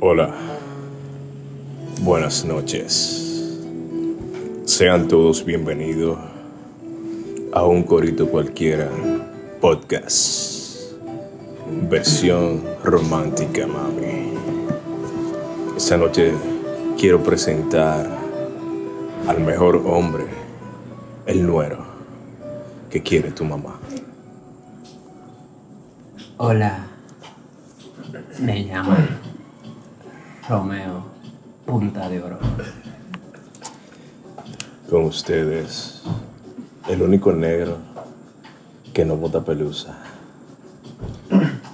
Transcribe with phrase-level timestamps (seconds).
[0.00, 0.32] Hola.
[2.02, 3.58] Buenas noches.
[4.64, 6.20] Sean todos bienvenidos
[7.52, 8.88] a un corito cualquiera
[9.60, 10.92] podcast.
[11.90, 14.34] Versión romántica, mami.
[15.76, 16.32] Esta noche
[16.96, 18.08] quiero presentar
[19.26, 20.26] al mejor hombre,
[21.30, 21.78] el nuero,
[22.90, 23.78] que quiere tu mamá.
[26.38, 26.86] Hola,
[28.40, 28.96] me llamo
[30.48, 31.04] Romeo
[31.64, 32.38] Punta de Oro.
[34.90, 36.02] Con ustedes,
[36.88, 37.76] el único negro
[38.92, 39.98] que no bota pelusa.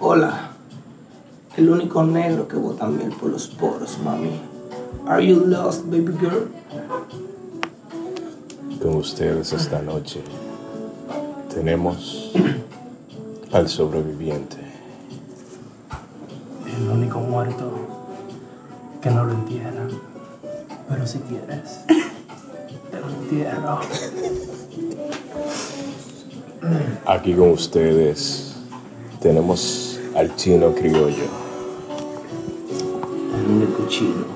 [0.00, 0.50] Hola,
[1.56, 4.38] el único negro que bota miel por los poros, mami.
[5.08, 6.50] Are you lost, baby girl?
[8.86, 10.20] Con ustedes esta noche
[11.52, 12.30] tenemos
[13.50, 14.58] al sobreviviente.
[16.64, 17.68] El único muerto
[19.02, 19.90] que no lo entierran.
[20.88, 23.80] Pero si quieres, te lo entierro.
[27.06, 28.54] Aquí con ustedes
[29.20, 31.24] tenemos al chino criollo.
[33.34, 34.26] El único chino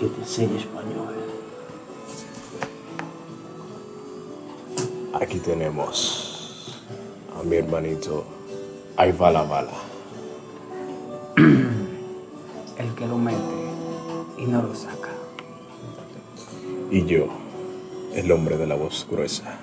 [0.00, 1.03] que te enseña español.
[5.34, 6.78] Aquí tenemos
[7.36, 8.24] a mi hermanito
[8.96, 9.72] Ayvala Bala.
[12.78, 13.38] El que lo mete
[14.38, 15.08] y no lo saca.
[16.88, 17.26] Y yo,
[18.14, 19.58] el hombre de la voz gruesa.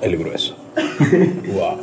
[0.00, 0.56] El grueso.
[1.52, 1.78] wow.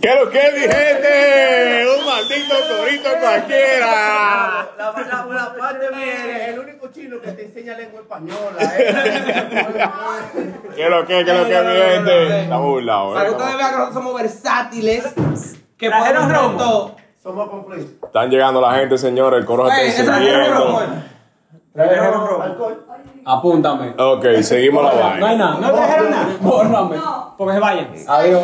[0.00, 1.86] ¿Qué lo que mi gente?
[1.98, 4.70] Un maldito corito cualquiera.
[4.78, 8.58] La, la, la parte mía, el único chino que te enseña lengua española.
[8.78, 8.94] ¿eh?
[10.76, 12.42] ¿Qué lo que, qué lo que gente?
[12.42, 15.14] Estamos burlados, Para que ustedes vean que nosotros somos versátiles,
[15.76, 16.58] que Trajeron podemos romo.
[16.58, 16.96] todo.
[17.22, 17.90] Somos complejos.
[18.02, 19.40] Están llegando la gente, señores.
[19.40, 20.78] El coro está es encendiendo.
[21.74, 22.85] Alcohol.
[23.24, 23.94] Apúntame.
[23.98, 25.36] Ok, seguimos la No hay vaina.
[25.36, 25.60] nada.
[25.60, 26.36] No dejaron nada.
[26.40, 26.96] Bórrame.
[27.36, 27.88] Porque se vayan.
[28.06, 28.42] Adiós.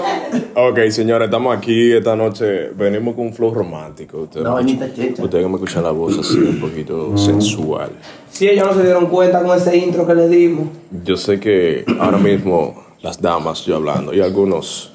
[0.56, 2.70] Ok, señores, estamos aquí esta noche.
[2.74, 4.18] Venimos con un flow romántico.
[4.22, 7.90] Ustedes, me vainita ustedes me escuchan la voz así, un poquito sensual.
[8.28, 10.66] Si ellos no se dieron cuenta con ese intro que le dimos.
[11.04, 14.92] Yo sé que ahora mismo las damas, yo hablando, y algunos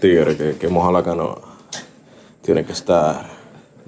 [0.00, 1.38] tigres que, que mojan la canoa,
[2.42, 3.24] tienen que estar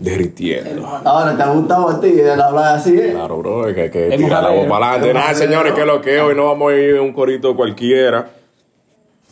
[0.03, 0.87] derritiendo.
[1.05, 3.13] Ahora te ha gustado a ti el hablar así, ¿eh?
[3.13, 5.15] Claro, bro, es que hay que Es tirar la voz para adelante.
[5.15, 8.31] Nada, señores, que es lo que hoy no vamos a ir a un corito cualquiera.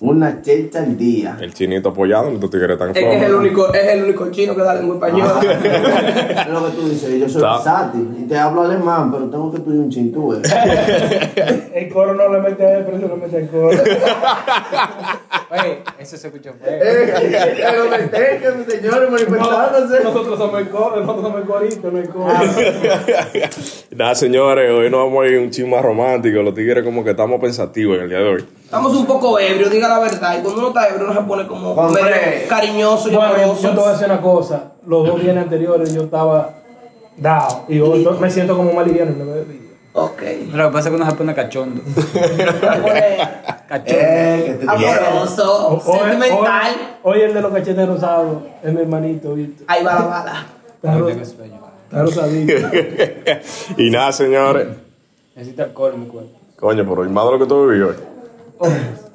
[0.00, 1.36] Una checha al día.
[1.38, 4.56] El chinito apoyado, estos tigres tan Es que es el único, es el único chino
[4.56, 5.40] que da lengua española.
[5.42, 9.58] Es lo que tú dices, yo soy versátil y te hablo alemán, pero tengo que
[9.58, 10.40] estudiar un chintú, ¿eh?
[11.74, 13.76] El coro no le mete a él, pero se lo mete al coro.
[15.50, 16.78] Oye, eso se escuchó feo.
[16.80, 20.04] Pero me tengo, señores, manifestándose.
[20.04, 22.32] Nosotros somos el coro, nosotros somos el corito, no el coro.
[23.90, 26.40] Nada, señores, hoy no vamos a ir un chisme más romántico.
[26.42, 28.44] Los tigres como que estamos pensativos en el día de hoy.
[28.64, 30.38] Estamos un poco ebrios, diga la verdad.
[30.38, 32.46] Y cuando uno está ebrio, uno se pone como Hombre.
[32.48, 34.72] cariñoso y Bueno, yo te voy a decir una cosa.
[34.86, 36.54] Los dos días anteriores yo estaba
[37.16, 37.64] dado.
[37.68, 39.12] Y hoy me siento como más liviano.
[39.92, 40.22] Ok.
[40.52, 41.82] Lo que pasa es que uno se pone cachondo.
[43.68, 44.00] Cachondo.
[44.02, 46.72] Eh, amoroso, Hoy- sentimental.
[47.02, 49.64] Hoy, hoy el de los cachetes rosados es mi hermanito, ¿viste?
[49.68, 50.46] Ahí va la bala.
[50.74, 52.68] Está, rosadito.
[53.76, 54.68] y nada, señores.
[55.36, 56.30] Necesito alcohol en mi cuerpo.
[56.56, 57.94] Coño, pero más de lo que tú viví hoy.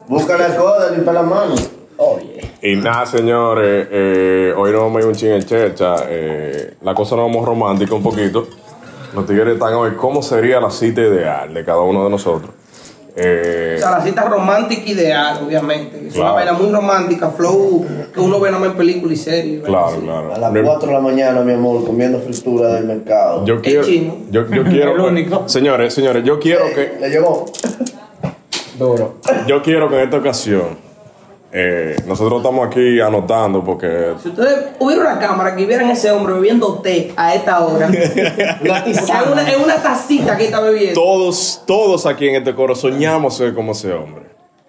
[0.07, 1.69] Busca la coda, limpia las manos.
[1.97, 2.41] Oye.
[2.61, 5.95] Y nada, señores, eh, hoy no vamos a ir un ching en checha.
[6.07, 8.47] eh, la cosa no vamos romántica un poquito.
[9.15, 9.91] Los tigres están hoy.
[9.95, 12.51] ¿Cómo sería la cita ideal de cada uno de nosotros?
[13.17, 16.07] Eh, O sea, la cita romántica ideal, obviamente.
[16.07, 16.33] Es Claro.
[16.33, 19.61] una vaina muy romántica, flow que uno ve nada más en película y serie.
[19.61, 20.37] claro, A claro.
[20.37, 23.45] las 4 de la mañana, mi amor, comiendo fritura del mercado.
[23.45, 24.17] Yo quiero, chino.
[24.31, 25.47] yo, yo quiero, El único.
[25.47, 27.45] señores, señores, yo quiero que, ¿Le llegó?
[28.77, 29.15] Duro.
[29.47, 30.63] yo quiero que en esta ocasión
[31.57, 36.33] eh, nosotros estamos aquí anotando porque Si ustedes hubiera una cámara que vieran ese hombre
[36.33, 37.87] bebiendo té a esta hora,
[38.61, 43.37] en una, en una tacita que está bebiendo, todos, todos aquí en este coro soñamos
[43.37, 44.25] ser como ese hombre.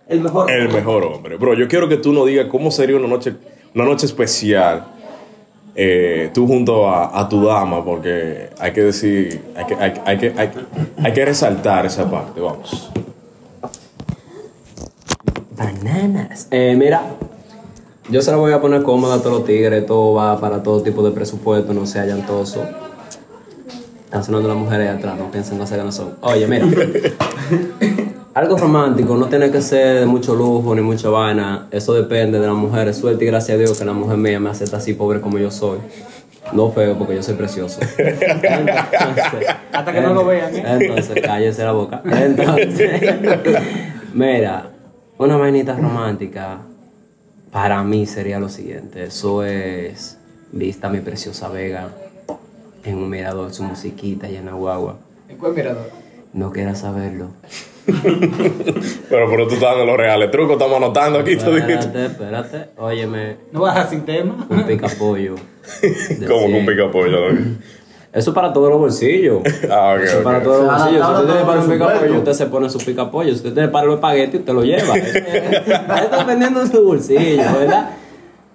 [0.09, 0.49] el mejor.
[0.51, 1.37] El mejor hombre.
[1.37, 3.35] Bro, yo quiero que tú nos digas cómo sería una noche,
[3.75, 4.87] una noche especial.
[5.75, 10.19] eh, tú junto a, a tu dama, porque hay que decir, hay que, hay, hay
[10.19, 10.61] que, hay, que-
[11.05, 12.91] hay que resaltar esa parte, vamos.
[15.57, 16.49] Bananas.
[16.51, 17.03] Eh, mira,
[18.09, 20.83] yo se la voy a poner cómoda a todos los tigres, todo va para todo
[20.83, 22.65] tipo de presupuesto, no sea llantoso.
[24.05, 26.17] Están sonando las mujeres atrás, no piensen cosas que no son.
[26.21, 26.67] Oye, mira.
[28.37, 31.69] algo romántico no tiene que ser de mucho lujo ni mucha vaina.
[31.71, 32.87] Eso depende de la mujer.
[32.87, 35.39] Es suerte y gracias a Dios que la mujer mía me acepta así pobre como
[35.39, 35.79] yo soy.
[36.53, 37.81] No feo porque yo soy precioso.
[37.97, 40.63] Entonces, Hasta que no lo vean, ¿eh?
[40.67, 42.03] entonces, cállese la boca.
[42.05, 43.01] Entonces,
[44.13, 44.69] mira,
[45.19, 46.59] una vainita romántica
[47.53, 49.05] para mí sería lo siguiente.
[49.05, 50.19] Eso es
[50.53, 51.89] vista mi preciosa Vega
[52.85, 54.99] en un mirador, su musiquita y en la guagua.
[55.29, 55.91] ¿En cuál mirador?
[56.33, 57.31] No quieras saberlo.
[59.09, 61.35] Pero, pero tú estás dando los reales trucos, estamos anotando aquí.
[61.35, 62.71] Espérate, espérate.
[62.77, 64.45] Óyeme, No bajas sin tema.
[64.51, 65.37] un pica pollo.
[66.27, 67.29] Como con un pica pollo.
[68.13, 69.43] Eso para todos los bolsillos.
[69.71, 70.25] Ah, ok, Eso ok.
[70.25, 71.07] para todos los Se bolsillos.
[71.07, 73.31] Si usted tiene para un pica pollo, usted se pone su pica pollo.
[73.31, 74.97] Si usted tiene para los espaguetis, usted lo lleva.
[74.97, 77.91] Está vendiendo en su bolsillo, ¿verdad?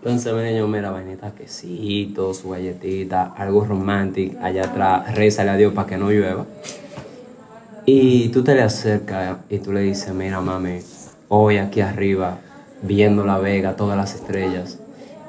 [0.04, 4.36] Entonces, mi niño, mira, vainita, quesito, su galletita, algo romántico.
[4.42, 6.46] Allá atrás, rézale a Dios para que no llueva.
[7.86, 10.80] Y tú te le acercas y tú le dices, mira, mami,
[11.28, 12.38] hoy aquí arriba,
[12.82, 14.80] viendo la vega, todas las estrellas,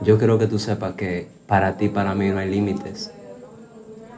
[0.03, 3.11] yo quiero que tú sepas que para ti, para mí no hay límites.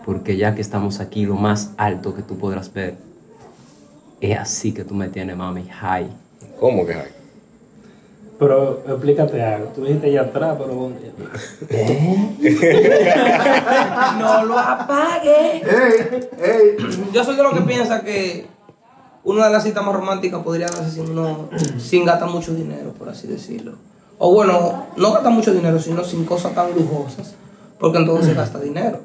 [0.05, 2.97] Porque ya que estamos aquí, lo más alto que tú podrás ver,
[4.21, 6.09] es así que tú me tienes, mami, high.
[6.61, 7.09] ¿Cómo que hay?
[8.39, 9.69] Pero explícate algo.
[9.69, 11.13] Tú dijiste allá atrás, pero ¿dónde?
[14.19, 15.57] No lo apague.
[15.59, 16.29] ¡Ey!
[16.43, 16.77] ¡Ey!
[17.13, 18.47] Yo soy de los que piensa que
[19.23, 21.49] una de las citas más románticas podría darse sin, uno-
[21.79, 23.73] sin gastar mucho dinero, por así decirlo.
[24.19, 27.35] O bueno, no gastar mucho dinero, sino sin cosas tan lujosas,
[27.79, 29.01] porque entonces se gasta dinero.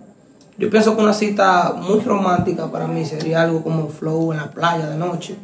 [0.59, 4.51] Yo pienso que una cita muy romántica para mí sería algo como flow en la
[4.51, 5.35] playa de noche.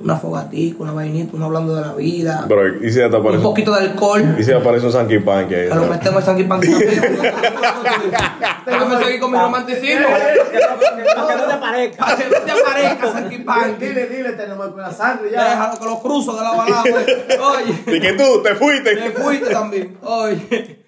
[0.00, 3.22] Una fogatica, una vainita, uno hablando de la vida, Pero, ¿y si ya te un
[3.22, 3.42] aparece?
[3.44, 4.36] poquito de alcohol.
[4.36, 5.68] ¿Y si aparece un Sanky Panky ahí?
[5.68, 6.90] Que lo metemos en Sanky Panky también.
[8.66, 10.06] Déjame seguir con mi romanticismo.
[10.08, 12.04] Para que no te aparezca.
[12.04, 13.86] Para que no te aparezca Sanky Panky.
[13.86, 15.44] Dile, dile, tenemos con la sangre ya.
[15.50, 16.82] Déjalo que los cruzo de la balada.
[16.84, 18.96] Oye, Y que tú te fuiste.
[18.96, 19.96] me fuiste también.
[20.02, 20.83] Oye.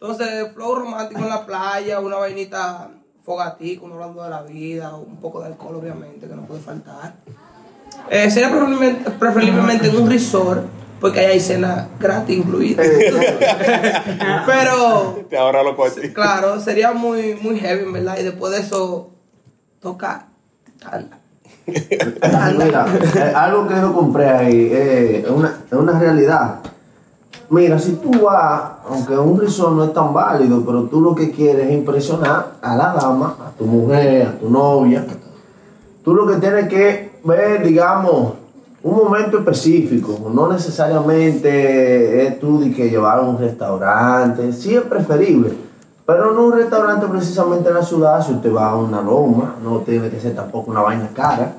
[0.00, 2.90] Entonces, flow romántico en la playa, una vainita
[3.24, 7.14] fogatica, uno hablando de la vida, un poco de alcohol, obviamente, que no puede faltar.
[8.08, 10.64] Eh, sería preferiblemente, preferiblemente en un resort,
[11.00, 12.82] porque ahí hay cena gratis incluida.
[14.46, 16.12] Pero, Te ahorra los coches.
[16.12, 18.18] claro, sería muy, muy heavy, en verdad.
[18.20, 19.10] Y después de eso,
[19.80, 20.28] toca
[20.78, 21.18] tanda.
[21.66, 26.60] Mira, eh, algo que yo compré ahí eh, es una, es una realidad.
[27.50, 31.30] Mira, si tú vas, aunque un resort no es tan válido, pero tú lo que
[31.30, 35.06] quieres es impresionar a la dama, a tu mujer, a tu novia.
[36.04, 38.34] Tú lo que tienes que ver, digamos,
[38.82, 40.30] un momento específico.
[40.32, 44.52] No necesariamente es tú de que llevar a un restaurante.
[44.52, 45.52] Sí es preferible.
[46.06, 49.80] Pero no un restaurante precisamente en la ciudad, si usted va a una loma, no
[49.80, 51.52] tiene que ser tampoco una vaina cara.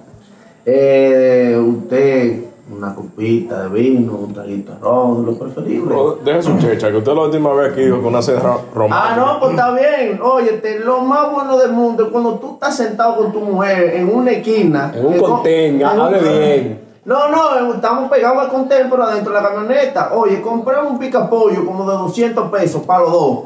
[0.65, 5.95] Eh, usted, una copita de vino, un traguito de ron, lo preferible.
[6.23, 9.13] Deje su checha, que usted la última vez que dijo que una cena romántica.
[9.13, 10.19] Ah, no, pues está bien.
[10.21, 14.13] Óyete, lo más bueno del mundo es cuando tú estás sentado con tu mujer en
[14.15, 14.91] una esquina.
[14.95, 16.89] En un contén, hable bien.
[17.05, 20.11] No, no, estamos pegados al contén, pero adentro de la camioneta.
[20.13, 23.39] Oye, compramos un picapollo como de 200 pesos para los dos.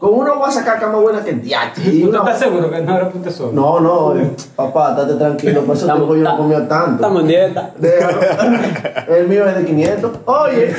[0.00, 1.82] Con uno voy a sacar cama buena que el diache.
[2.02, 3.52] ¿Tú estás seguro que no era punto solo?
[3.52, 6.94] No, no, eh, papá, estate tranquilo, por eso este pollo no comió tanto.
[6.94, 7.70] Estamos en dieta.
[7.76, 8.18] Déjalo.
[9.08, 10.10] El mío es de 500.
[10.24, 10.74] Oye,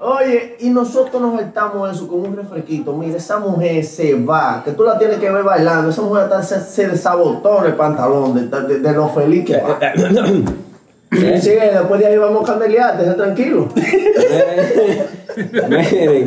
[0.00, 2.92] oye, y nosotros nos saltamos eso con un refresquito.
[2.92, 5.90] Mira, esa mujer se va, que tú la tienes que ver bailando.
[5.90, 9.78] Esa mujer hasta se, se desabotona el pantalón de, de- de lo feliz que va.
[11.12, 13.68] Sí, después de ahí vamos a candelear, déjate tranquilo.
[15.68, 16.24] Miren,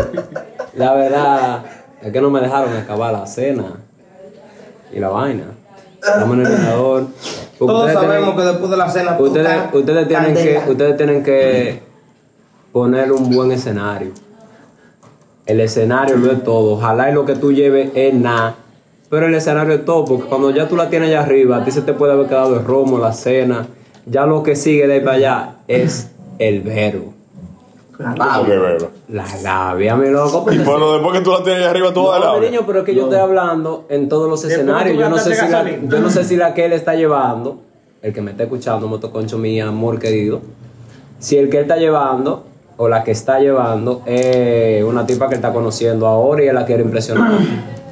[0.75, 1.63] la verdad
[2.01, 3.77] es que no me dejaron acabar la cena
[4.93, 5.45] y la vaina.
[6.01, 7.07] Estamos en el mirador.
[7.57, 11.79] Todos sabemos tienen- que después de la cena ustedes, tienen que, ustedes tienen que
[12.73, 14.11] poner un buen escenario.
[15.45, 16.73] El escenario lo es todo.
[16.73, 18.55] Ojalá y lo que tú lleves es nada.
[19.09, 21.71] Pero el escenario es todo, porque cuando ya tú la tienes allá arriba, a ti
[21.71, 23.67] se te puede haber quedado el romo, la cena.
[24.05, 27.13] Ya lo que sigue de ahí para allá es el verbo.
[27.97, 28.89] ¿Cómo que verlo?
[29.09, 30.43] La labia, mi loco.
[30.43, 32.79] porque Bueno, después que tú la tienes ahí arriba, toda no, la mi niño, pero
[32.79, 34.97] es que yo estoy hablando en todos los escenarios.
[34.97, 35.89] Yo no, sé si la, gasolina.
[35.89, 37.61] yo no sé si la que él está llevando,
[38.01, 40.41] el que me está escuchando, motoconcho mi amor querido,
[41.19, 42.45] si el que él está llevando
[42.77, 46.55] o la que está llevando es una tipa que él está conociendo ahora y él
[46.55, 47.31] la quiere impresionar.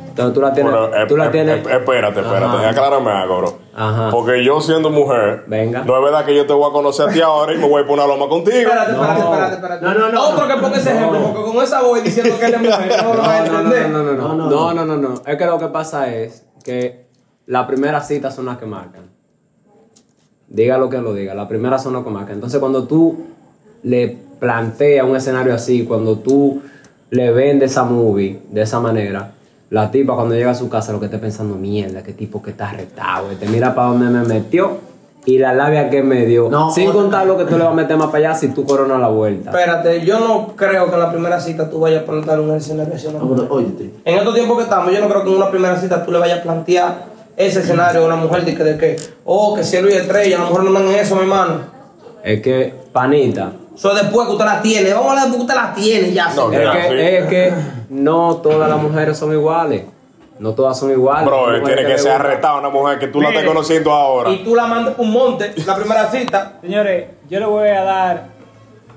[0.09, 0.73] Entonces tú la tienes.
[0.73, 2.69] Bueno, tú la tienes espérate, espérate, Ajá.
[2.69, 3.57] aclárame algo, bro.
[3.73, 4.09] Ajá.
[4.11, 5.83] Porque yo siendo mujer, Venga.
[5.85, 7.83] no es verdad que yo te voy a conocer a ti ahora y me voy
[7.83, 8.57] a poner una loma contigo.
[8.57, 9.85] Espérate, espérate, espérate, espérate.
[9.85, 10.53] No, no, no, Otro no.
[10.55, 13.23] que ponga ese ejemplo, porque con esa voy diciendo que él es mujer, no lo
[13.23, 13.89] a No, no, entender.
[13.89, 15.21] no, no, no, No, no, no, no, no, no, no.
[15.25, 17.05] Es que lo que pasa es que
[17.47, 19.09] las primeras citas son las que marcan.
[20.49, 22.33] diga lo que lo diga, la primera son no comaca.
[22.33, 23.25] Entonces cuando tú
[23.83, 26.61] le planteas un escenario así, cuando tú
[27.09, 29.31] le vendes esa movie de esa manera,
[29.71, 32.51] la tipa cuando llega a su casa lo que está pensando, mierda, qué tipo que
[32.51, 34.77] está retado, te mira para donde me metió
[35.25, 36.49] y la labia que me dio.
[36.49, 38.49] No, sin otra- contar lo que tú le vas a meter más para allá si
[38.49, 39.49] tú coronas la vuelta.
[39.51, 42.93] Espérate, yo no creo que en la primera cita tú vayas a plantear un escenario
[42.95, 43.43] así a una No, mujer.
[43.43, 43.91] pero, óyete.
[44.05, 46.19] En estos tiempos que estamos, yo no creo que en una primera cita tú le
[46.19, 47.05] vayas a plantear
[47.37, 50.39] ese escenario a una mujer de que, de que oh, que cielo y estrella, a
[50.39, 51.80] lo mejor no en eso, mi hermano.
[52.23, 54.93] Es que, panita, Eso es después que usted la tiene.
[54.93, 56.33] Vamos a hablar después que usted la tiene, ya.
[56.33, 57.15] No, es que, sí.
[57.15, 57.53] es que
[57.89, 59.83] no todas las mujeres son iguales.
[60.39, 61.25] No todas son iguales.
[61.25, 64.31] Bro, tiene que le ser arrestada una mujer que tú la estás conociendo ahora.
[64.31, 66.53] Y tú la mandas por un monte, la primera cita.
[66.61, 68.25] Señores, yo le voy a dar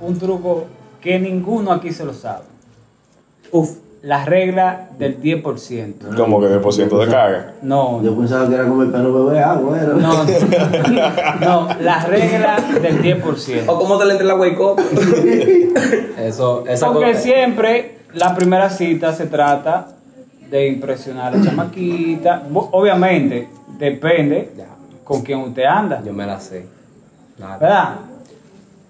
[0.00, 0.64] un truco
[1.02, 2.44] que ninguno aquí se lo sabe.
[3.50, 3.83] Uf.
[4.04, 6.14] La regla del 10%.
[6.14, 7.54] Como que de por ciento de carga.
[7.62, 9.94] No, Yo pensaba que era comer perro bebé agua, era.
[9.94, 10.24] no,
[11.40, 13.62] no, la regla del 10%.
[13.66, 14.78] O cómo te le entra la wake up.
[16.18, 19.88] Eso, esa Porque cosa- siempre la primera cita se trata
[20.50, 22.42] de impresionar a la chamaquita.
[22.52, 24.50] Obviamente, depende
[25.02, 26.02] con quién usted anda.
[26.04, 26.66] Yo me la sé.
[27.38, 27.56] Nada.
[27.58, 27.94] ¿Verdad?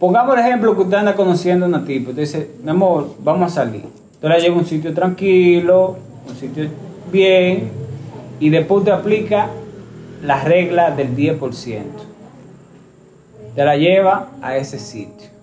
[0.00, 2.10] Pongamos el ejemplo que usted anda conociendo a una tipa.
[2.10, 3.84] Usted dice, mi amor, vamos a salir.
[4.28, 6.66] La lleva a un sitio tranquilo, un sitio
[7.12, 7.70] bien,
[8.40, 9.50] y después usted aplica
[10.22, 11.82] la regla del 10%.
[13.54, 15.33] Te la lleva a ese sitio.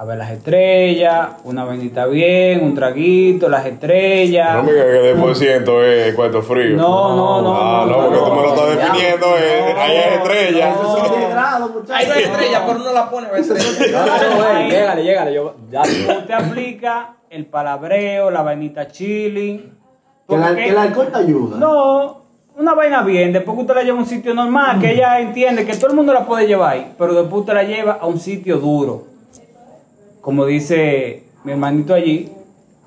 [0.00, 4.54] A ver las estrellas, una vainita bien, un traguito, las estrellas.
[4.54, 6.74] No me digas que de por ciento es cuarto frío.
[6.74, 9.26] No, no, no, Ah, no, no, porque tú me lo estás no, definiendo.
[9.38, 10.70] eh, ahí es estrella.
[10.70, 11.90] Esos son 10 grados, muchachos.
[12.14, 13.28] Hay estrella, pero no la pone.
[13.28, 15.34] No, Llégale, llégale.
[15.34, 19.70] Yo, ya, Usted aplica el palabreo, la vainita chilling.
[20.26, 21.58] Que, la- que el alcohol te ayuda.
[21.58, 22.22] No,
[22.56, 23.34] una vaina bien.
[23.34, 25.94] Después que usted la lleva a un sitio normal, que ella entiende que todo el
[25.96, 29.09] mundo la puede llevar ahí, pero después usted la lleva a un sitio duro.
[30.20, 32.30] Como dice mi hermanito allí,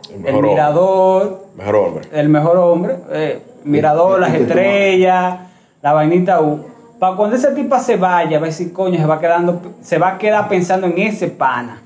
[0.10, 0.52] El el mejor hombre.
[0.52, 2.08] mirador, Mejor hombre.
[2.12, 5.40] el mejor hombre, eh, mirador, las estrellas,
[5.82, 6.66] la vainita U.
[7.00, 10.10] Para cuando ese tipo se vaya, va a decir, coño, se va, quedando, se va
[10.14, 11.82] a quedar pensando en ese pana.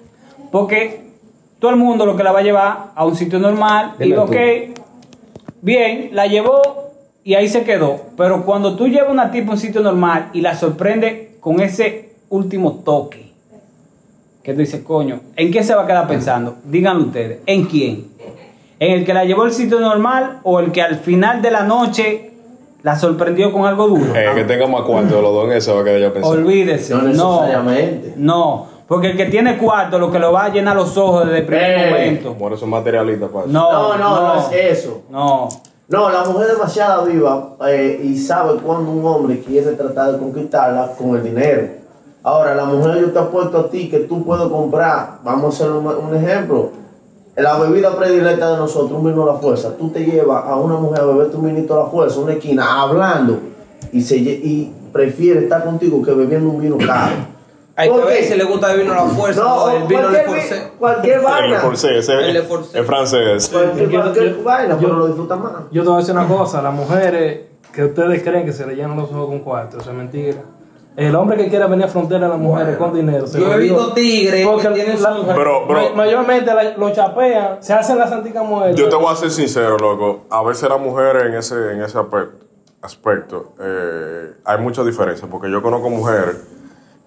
[0.51, 1.01] Porque
[1.59, 4.15] todo el mundo lo que la va a llevar a un sitio normal y Dime
[4.15, 4.21] tú.
[4.23, 4.35] ok,
[5.61, 6.61] bien, la llevó
[7.23, 7.99] y ahí se quedó.
[8.15, 12.11] Pero cuando tú llevas una tipa a un sitio normal y la sorprende con ese
[12.29, 13.26] último toque,
[14.47, 16.55] que tú dices, coño, ¿en qué se va a quedar pensando?
[16.63, 18.07] Díganlo ustedes, ¿en quién?
[18.79, 21.63] ¿En el que la llevó al sitio normal o el que al final de la
[21.63, 22.31] noche
[22.81, 24.15] la sorprendió con algo duro?
[24.15, 26.37] Eh, que tenga más cuarto de los dos en eso va a quedar yo pensando.
[26.37, 27.07] Olvídese, No no,
[27.41, 28.13] necesariamente.
[28.15, 31.39] no, porque el que tiene cuarto lo que lo va a llenar los ojos desde
[31.39, 32.29] el primer Eh, momento.
[32.33, 33.47] Como eres un materialista, pues.
[33.47, 35.01] No, No, no, no, es eso.
[35.09, 35.49] No,
[35.89, 40.19] No, la mujer es demasiado viva eh, y sabe cuando un hombre quiere tratar de
[40.19, 41.67] conquistarla con el dinero.
[42.23, 45.71] Ahora, la mujer yo te apuesto a ti que tú puedes comprar, vamos a hacer
[45.71, 46.71] un, un ejemplo,
[47.35, 49.77] la bebida predilecta de nosotros, un vino a la fuerza.
[49.77, 52.81] Tú te llevas a una mujer a beber tu vinito a la fuerza, una esquina,
[52.81, 53.39] hablando,
[53.93, 57.15] y, se, y prefiere estar contigo que bebiendo un vino caro.
[57.79, 59.83] Hay que ¿Por ver si le gusta el vino a la fuerza No, o el
[59.83, 60.71] vino le forcé.
[60.79, 61.55] cualquier El vaina.
[61.55, 62.79] El forcé.
[62.79, 63.49] es francés.
[63.53, 65.51] Cualquier, cualquier yo- vaina, yo- pero lo disfruta más.
[65.71, 68.75] Yo te voy a decir una cosa, las mujeres que ustedes creen que se le
[68.75, 70.37] llenan los ojos con cuarto, eso es mentira.
[70.97, 73.57] El hombre que quiera venir a frontera a las mujeres con dinero, se Yo he
[73.59, 75.11] visto tigres porque que tienen la-.
[75.35, 75.81] Bro, bro.
[75.91, 78.75] ma- mayormente la- lo chapean, se hacen la santica muerte.
[78.81, 80.21] Yo te voy a ser sincero, loco.
[80.31, 81.99] A veces las mujeres en ese, en ese
[82.81, 85.27] aspecto, eh, hay mucha diferencia.
[85.29, 86.37] Porque yo conozco mujeres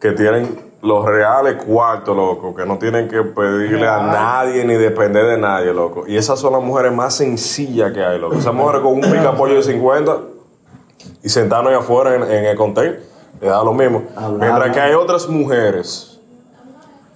[0.00, 5.26] que tienen los reales cuartos, loco, que no tienen que pedirle a nadie ni depender
[5.26, 6.04] de nadie, loco.
[6.06, 8.37] Y esas son las mujeres más sencillas que hay, loco.
[8.37, 10.16] Esas mujeres con un pica pollo de 50
[11.25, 13.10] y sentarnos ahí afuera en, en el container,
[13.40, 14.02] le da lo mismo.
[14.38, 16.20] Mientras que hay otras mujeres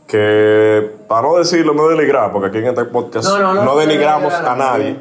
[0.07, 3.77] que, para no decirlo, no denigrar, porque aquí en este podcast No, no, no, no
[3.77, 4.97] denigramos a nadie.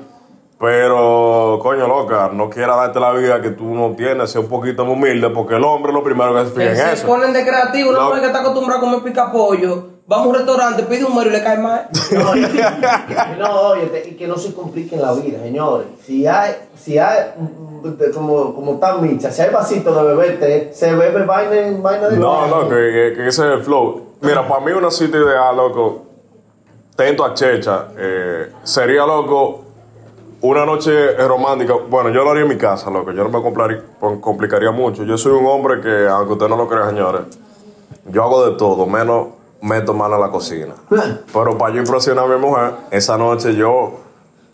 [0.59, 4.85] Pero, coño, loca, no quiera darte la vida que tú no tienes, sea un poquito
[4.85, 7.07] más humilde, porque el hombre es lo primero que se fija en se eso.
[7.07, 8.05] ponen de creativo, una No.
[8.05, 11.29] mujer que está acostumbrada a comer pica pollo, va a un restaurante, pide un mero
[11.29, 11.87] y le cae mal.
[12.11, 12.41] No, y-
[13.39, 15.87] no, oye, y que no se compliquen la vida, señores.
[16.05, 20.71] Si hay, si hay, mm, de- como, como tan micha, si hay vasito de beberte,
[20.73, 24.01] se bebe vaina en vaina de No, no, que, que- que ese es el flow.
[24.21, 26.03] Mira, para mí una cita ideal, loco,
[26.95, 29.61] tento a checha, eh, sería, loco,
[30.41, 31.73] una noche romántica.
[31.89, 35.03] Bueno, yo lo haría en mi casa, loco, yo no me complicaría mucho.
[35.03, 37.21] Yo soy un hombre que, aunque usted no lo crea, señores,
[38.05, 39.27] yo hago de todo, menos
[39.63, 40.73] meto mano a la cocina.
[41.33, 43.93] Pero para yo impresionar a mi mujer, esa noche yo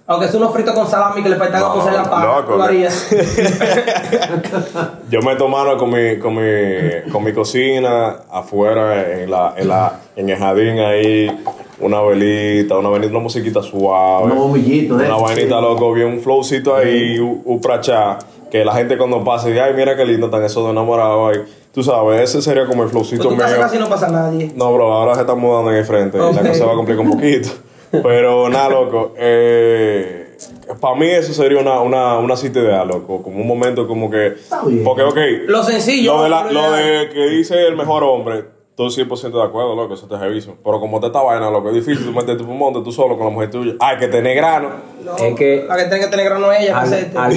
[0.05, 3.09] Aunque es unos fritos con salami que le faltan No, a poner la papa, harías.
[5.09, 9.99] Yo meto mano con mi, con mi, con mi cocina afuera en la, en la,
[10.15, 11.43] en el jardín ahí,
[11.79, 14.25] una velita, una velita, una musiquita suave.
[14.25, 15.21] Unos bombillitos, Una ¿eh?
[15.21, 19.65] vainita loco, bien un flowcito ahí, un, un prachá, que la gente cuando pase diga,
[19.65, 21.43] ay, mira qué lindo están esos dos enamorados ahí.
[21.73, 23.61] Tú sabes, ese sería como el flowcito casa mío.
[23.63, 24.51] casi no pasa nadie.
[24.55, 26.19] No, bro, ahora se está mudando en el frente.
[26.19, 26.35] Ok.
[26.41, 27.49] La cosa va a complicar un poquito.
[27.91, 29.13] Pero nada, loco.
[29.17, 30.35] Eh,
[30.79, 33.21] para mí eso sería una, una, una cita ideal, loco.
[33.23, 34.27] Como un momento como que...
[34.27, 34.83] Está bien.
[34.83, 35.17] Porque, ok.
[35.47, 36.17] Lo sencillo.
[36.17, 38.45] Lo de, la- lo de que dice el mejor hombre,
[38.87, 39.93] estoy 100% de acuerdo, loco.
[39.93, 40.55] Eso te reviso.
[40.63, 43.17] Pero como te esta vaina, loco, es difícil tú meterte por un monte tú solo
[43.17, 43.73] con la mujer tuya.
[43.79, 44.69] Hay que tener grano.
[45.03, 47.33] No, Es que- La que tiene que tener grano es ella, Al,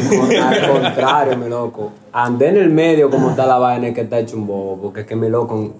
[0.83, 1.91] contrario, mi loco.
[2.13, 4.79] Andé en el medio como está la vaina es que está hecho un bobo.
[4.83, 5.71] Porque es que mi loco,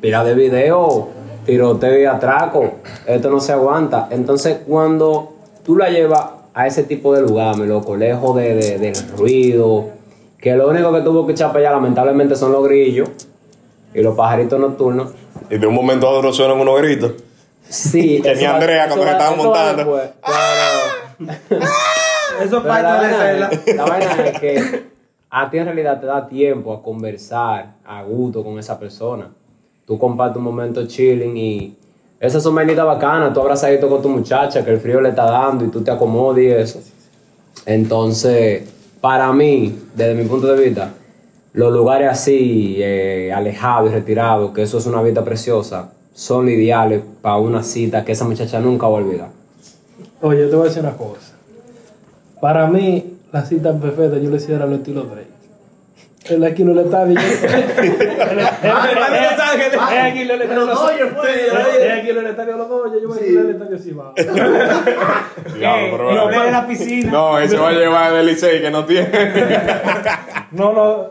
[0.00, 1.08] pira de video,
[1.44, 2.74] tiroteo y atraco.
[3.06, 4.08] Esto no se aguanta.
[4.10, 5.32] Entonces, cuando
[5.64, 9.86] tú la llevas a ese tipo de lugar, mi loco, lejos de, de- del ruido,
[10.38, 13.08] que lo único que tuvo que echar para allá, lamentablemente, son los grillos
[13.94, 15.12] y los pajaritos nocturnos.
[15.50, 17.12] Y de un momento a otro suenan unos gritos.
[17.68, 19.76] Sí, Que ni Andrea cuando se estaban montando.
[19.76, 20.10] después,
[21.18, 21.62] pero-
[22.44, 23.62] Eso es Pero la parte de la vaina, escena.
[23.66, 24.82] es, la vaina es que
[25.30, 29.30] a ti en realidad te da tiempo a conversar a gusto con esa persona.
[29.86, 31.76] Tú compartes un momento chilling y
[32.20, 33.32] esas son vainitas bacanas.
[33.32, 36.38] Tú abrazadito con tu muchacha que el frío le está dando y tú te acomodas
[36.40, 36.80] y eso.
[37.66, 38.68] Entonces,
[39.00, 40.90] para mí, desde mi punto de vista,
[41.54, 47.00] los lugares así, eh, alejados y retirados, que eso es una vida preciosa, son ideales
[47.22, 49.28] para una cita que esa muchacha nunca va a olvidar.
[50.20, 51.32] Oye, yo te voy a decir una cosa.
[52.40, 55.28] Para mí, la cita perfecta yo le hiciera lo estilo Drake.
[56.24, 57.18] El aquí no le está bien.
[60.00, 60.94] Aquí no le está no, fue.
[61.46, 62.92] Es aquí no le está bien los dos.
[63.00, 63.78] Yo voy a ir al estadio
[65.90, 67.12] pero- y lo ve de la piscina.
[67.12, 69.08] No, ese va a llevar del Licey que no tiene.
[70.52, 71.10] No, no,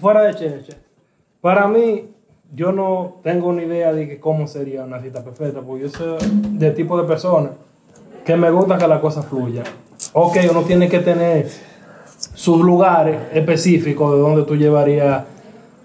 [0.00, 0.72] fuera de cheche.
[1.40, 2.08] Para mí,
[2.54, 6.18] yo no tengo una idea de que cómo sería una cita perfecta, porque yo soy
[6.52, 7.50] de tipo de persona
[8.24, 9.62] que me gusta que la cosa fluya.
[10.12, 11.48] Ok, uno tiene que tener
[12.34, 15.24] sus lugares específicos de donde tú llevarías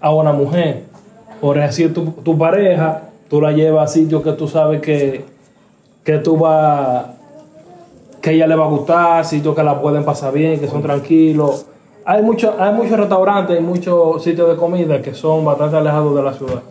[0.00, 0.84] a una mujer.
[1.40, 5.24] Por decir, tu, tu pareja, tú la llevas a sitios que tú sabes que,
[6.04, 7.06] que tú vas
[8.20, 11.66] que ella le va a gustar, sitios que la pueden pasar bien, que son tranquilos.
[12.08, 16.22] Hay muchos hay muchos restaurantes, hay muchos sitios de comida que son bastante alejados de
[16.22, 16.62] la ciudad.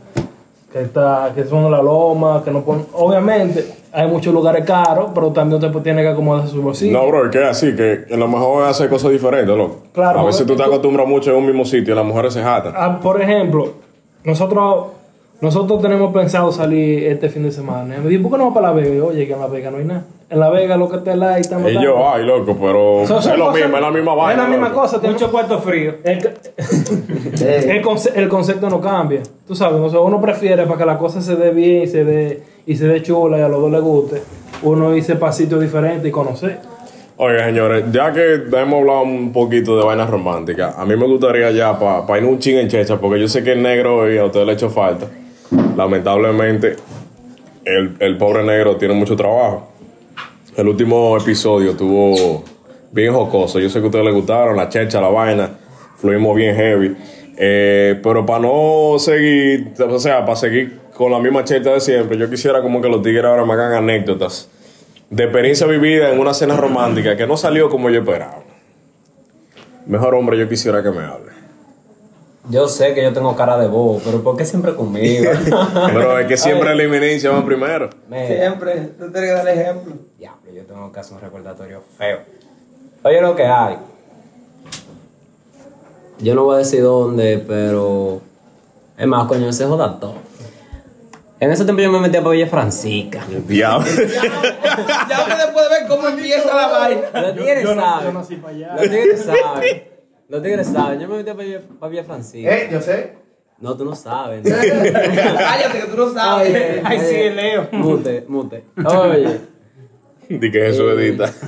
[0.71, 2.85] Que, está, que son la loma, que no ponen...
[2.93, 6.97] Obviamente, hay muchos lugares caros, pero también usted tiene que acomodar su bolsillo.
[6.97, 9.83] No, bro, es que es así, que a lo mejor es hacer cosas diferentes, loco.
[9.93, 12.41] Claro, a veces tú te acostumbras mucho en un mismo sitio y las mujeres se
[12.41, 12.73] jatan.
[12.75, 13.73] Ah, por ejemplo,
[14.23, 14.87] nosotros
[15.41, 17.97] nosotros tenemos pensado salir este fin de semana.
[18.01, 18.95] Me dijo, ¿por qué no vamos para La Vega?
[18.95, 20.05] Y, Oye, que en La Vega no hay nada.
[20.29, 23.09] En La Vega lo que te la y estamos Y yo, ay, loco, pero es
[23.09, 24.31] lo cosas- mismo, es la misma vaina.
[24.31, 24.81] Es la misma loco.
[24.81, 24.99] cosa.
[25.03, 25.95] Mucho cuarto frío.
[26.03, 26.17] El,
[27.69, 29.21] el, conce- el concepto no cambia.
[29.47, 32.03] Tú sabes, o sea, uno prefiere para que la cosa se dé bien y se
[32.03, 34.21] dé, y se dé chula y a los dos les guste,
[34.63, 36.59] uno irse para sitios diferentes y conocer.
[37.17, 41.49] Oiga, señores, ya que hemos hablado un poquito de vainas románticas, a mí me gustaría
[41.51, 44.25] ya para ir un ching en checha, porque yo sé que el negro hoy a
[44.25, 45.05] usted le ha hecho falta.
[45.75, 46.75] Lamentablemente,
[47.63, 49.71] el, el pobre negro tiene mucho trabajo.
[50.55, 52.43] El último episodio estuvo
[52.91, 53.59] bien jocoso.
[53.59, 55.49] Yo sé que a ustedes les gustaron, la checha, la vaina,
[55.97, 56.95] fluimos bien heavy.
[57.37, 62.17] Eh, pero para no seguir, o sea, para seguir con la misma checha de siempre,
[62.17, 64.49] yo quisiera como que los tigres ahora me hagan anécdotas
[65.09, 68.43] de experiencia vivida en una cena romántica que no salió como yo esperaba.
[69.85, 71.34] Mejor hombre, yo quisiera que me hable.
[72.49, 75.31] Yo sé que yo tengo cara de bobo, pero ¿por qué siempre conmigo?
[75.93, 77.89] Pero es que siempre la eminencia van primero.
[78.07, 79.95] Mira, Siempre, tú tienes que dar ejemplo.
[80.17, 82.19] diablo, yo tengo que hacer un recordatorio feo.
[83.03, 83.77] Oye, lo que hay.
[86.19, 88.21] Yo no voy a decir dónde, pero.
[88.97, 90.15] Es más, coño, ese joda todo.
[91.39, 93.21] En ese tiempo yo me metí a Villa Francisca.
[93.47, 93.85] Diablo.
[93.85, 97.01] Ya ustedes pueden ver cómo empieza la vaina.
[97.11, 98.05] No- saben.
[98.05, 98.75] yo nací para allá.
[100.27, 100.99] Los tigres saben.
[100.99, 102.49] Yo me metí a Villa, Francisca.
[102.55, 103.13] eh, yo sé.
[103.59, 104.41] No, tú no sabes.
[104.43, 106.49] Cállate que tú no sabes.
[106.49, 107.67] Oye, Ay, sí, Leo.
[107.71, 108.63] Mute, mute.
[108.85, 109.39] Oye.
[110.27, 111.31] Di que eso edita.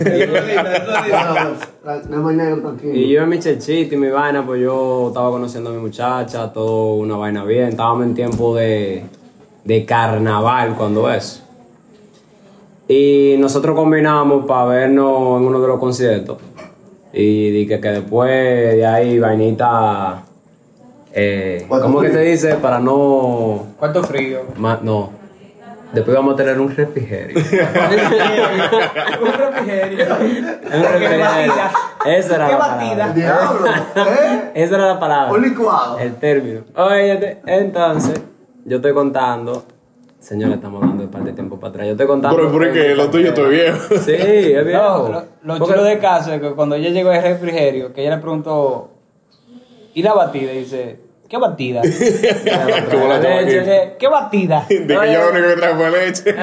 [1.82, 2.94] Tranquilo.
[2.94, 6.52] Y yo en mi chelchito y mi vaina, pues yo estaba conociendo a mi muchacha,
[6.54, 7.70] todo una vaina bien.
[7.70, 9.04] Estábamos en tiempo de,
[9.64, 11.44] de carnaval cuando eso.
[12.88, 16.38] Y nosotros combinamos para vernos en uno de los conciertos.
[17.14, 18.30] Y dije que después
[18.76, 20.24] de ahí, vainita.
[21.14, 22.20] Eh, ¿Cuánto ¿Cómo que frío?
[22.20, 22.56] se dice?
[22.56, 23.66] Para no.
[23.80, 24.42] Cuarto frío.
[24.58, 25.12] ma- no.
[25.94, 27.38] Después vamos a tener un refrigerio.
[29.22, 30.06] Un refrigerio.
[30.16, 31.54] un refrigerio.
[32.06, 32.90] Esa era ¿Qué la batida?
[32.90, 33.14] palabra.
[33.14, 34.52] Diablo, ¿eh?
[34.54, 35.34] Esa era la palabra.
[35.34, 35.98] Un licuado.
[35.98, 36.62] El término.
[36.76, 38.22] Oye, entonces,
[38.66, 39.64] yo estoy contando.
[40.20, 41.86] Señores, estamos hablando de parte de tiempo para atrás.
[41.86, 42.36] Yo estoy contando.
[42.36, 43.96] Pero porque lo tuyo estoy viejo.
[44.00, 45.10] Sí, es viejo.
[45.10, 48.16] No, lo, lo chulo de caso es que cuando ella llegó al refrigerio, que ella
[48.16, 48.90] le preguntó,
[49.94, 50.52] ¿y la batida?
[50.54, 51.00] Y dice,
[51.30, 51.82] ¿qué batida?
[52.92, 54.66] Como la Leche, ¿Qué batida?
[54.70, 56.36] De que yo lo único que trajo fue leche.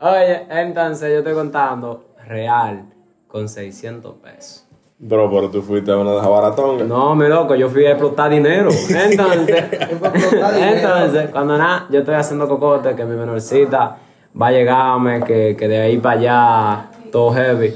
[0.00, 2.86] Oye, entonces yo estoy contando real
[3.28, 4.63] con 600 pesos.
[5.06, 6.84] Bro, pero tú fuiste a una de baratonga.
[6.84, 8.70] No, mi loco, yo fui a explotar dinero.
[8.88, 9.64] Entonces,
[10.56, 13.98] entonces cuando nada, yo estoy haciendo cocote, que mi menorcita
[14.40, 17.74] va a llegarme, que, que de ahí para allá, todo heavy.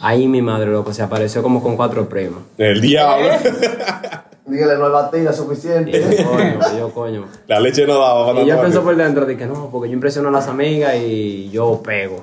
[0.00, 2.40] Ahí mi madre, loco, se apareció como con cuatro primas.
[2.56, 3.26] El diablo.
[4.46, 5.90] Dígale, no hay batida Y suficiente.
[5.92, 7.24] yo, coño, y yo, coño.
[7.48, 8.82] La leche no daba para Y yo rápido.
[8.84, 12.20] por dentro, dije, no, porque yo impresiono a las amigas y yo pego.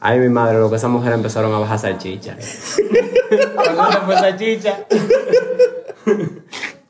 [0.00, 2.36] Ahí mi madre, lo que esas mujeres empezaron a bajar salchicha.
[3.54, 4.78] Cuando fue esa chicha.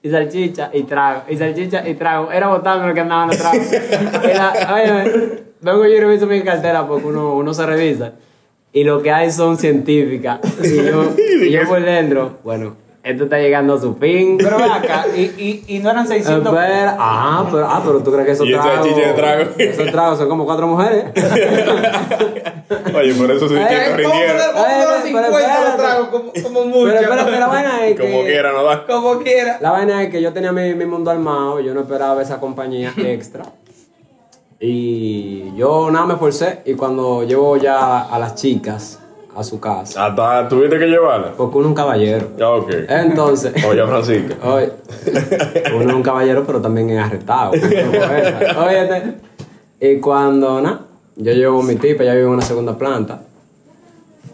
[0.02, 2.30] Y salchicha y trago, y salchicha y trago.
[2.30, 3.66] Era botando lo que andaban los tragos.
[4.72, 8.12] Oye, vengo yo y reviso mi cartera porque uno, uno se revisa.
[8.72, 10.40] Y lo que hay son científicas.
[10.62, 14.36] Y yo, y yo por dentro, bueno, esto está llegando a su fin.
[14.36, 18.12] Pero ven acá, y, y, y no eran 600 Espera, ah, pero, ah, pero tú
[18.12, 18.74] crees que esos tragos.
[18.74, 19.50] salchicha de trago.
[19.56, 21.04] Esos tragos son como cuatro mujeres.
[23.00, 24.36] Oye, por eso se dice que Eh, ¿Cómo rindieron.
[24.36, 25.82] poner- vamos a poner pero 50 los espérate.
[25.82, 26.84] tragos como, como mucho?
[26.86, 28.10] Pero espérate, la vaina es que.
[28.10, 28.86] Como quiera, no da.
[28.86, 29.58] Como quiera.
[29.60, 32.92] La vaina es que yo tenía mi, mi mundo armado, yo no esperaba esa compañía
[32.98, 33.44] extra.
[34.58, 38.98] Y yo nada me forcé y cuando llevo ya a las chicas
[39.36, 41.32] a su casa, Hasta tuviste que llevarla.
[41.36, 42.28] porque uno es un caballero.
[42.38, 42.70] Ya, ok.
[42.88, 44.34] Entonces, Oye, Francisco.
[44.48, 44.72] oye,
[45.74, 47.50] uno es un caballero pero también es arrestado.
[47.52, 49.14] Oye,
[49.78, 50.85] y cuando nada,
[51.16, 53.22] yo llevo mi tipa, ya vivo en una segunda planta.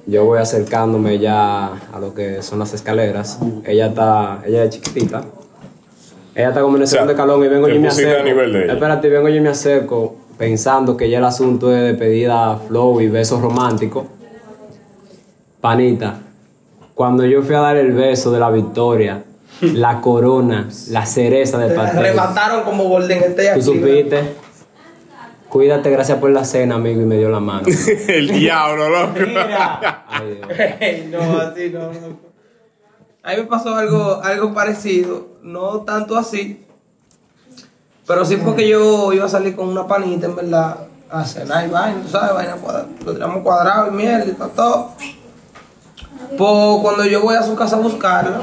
[0.07, 3.39] Yo voy acercándome ya a lo que son las escaleras.
[3.65, 5.23] Ella está, ella es chiquitita.
[6.35, 8.21] Ella está como en el sea, segundo escalón y vengo yo y me acerco.
[8.21, 8.73] a nivel de ella.
[8.73, 13.01] Espérate, vengo yo y me acerco pensando que ya el asunto es de pedida flow
[13.01, 14.07] y besos románticos.
[15.61, 16.19] Panita,
[16.95, 19.23] cuando yo fui a dar el beso de la victoria,
[19.61, 21.99] la corona, la cereza del Te pastel.
[21.99, 24.42] arrebataron como Golden State Tú supiste.
[25.53, 27.69] Cuídate, gracias por la cena, amigo, y me dio la mano.
[28.09, 29.13] El diablo, loco.
[29.19, 30.49] Mira, Ay, Dios.
[30.81, 32.19] Ey, no, así no, no.
[33.23, 36.65] A mí me pasó algo, algo parecido, no tanto así,
[38.07, 41.67] pero sí fue que yo iba a salir con una panita, en verdad, a cenar
[41.67, 44.95] y vaina, tú sabes, vaina cuadrada, lo tiramos cuadrado y mierda y todo, todo.
[46.39, 48.41] Pues cuando yo voy a su casa a buscarla,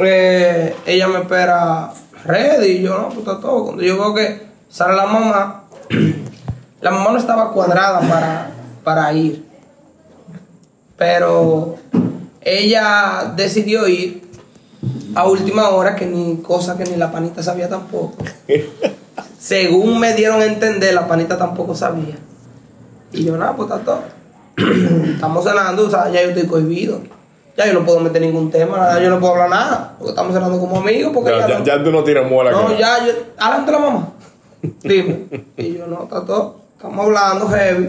[0.00, 1.92] eh, ella me espera
[2.24, 3.66] ready y yo no, pues está todo.
[3.66, 5.64] Cuando yo veo que sale la mamá,
[6.80, 8.50] la mamá no estaba cuadrada para,
[8.82, 9.44] para ir.
[10.96, 11.76] Pero
[12.40, 14.22] ella decidió ir
[15.14, 18.14] a última hora, que ni cosa que ni la panita sabía tampoco.
[19.38, 22.16] Según me dieron a entender, la panita tampoco sabía.
[23.12, 24.02] Y yo, nada, pues está todo.
[25.14, 27.00] estamos cenando, o sea, ya yo estoy cohibido.
[27.56, 30.34] Ya yo no puedo meter ningún tema, nada, yo no puedo hablar nada, porque estamos
[30.34, 32.50] cenando como amigos, porque Ya, ya, no- ya tú no tiras muela.
[32.50, 34.08] no, ya, yo, adelante la mamá.
[34.82, 35.26] Dime.
[35.56, 36.60] Y yo, no, está todo.
[36.76, 37.88] Estamos hablando heavy.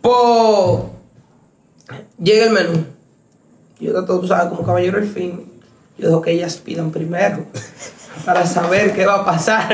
[0.00, 0.80] Pues,
[2.22, 2.84] llega el menú.
[3.80, 5.50] Yo, está todo, tú sabes, como caballero al fin.
[5.98, 7.44] Yo dejo que ellas pidan primero.
[8.26, 9.68] Para saber qué va a pasar.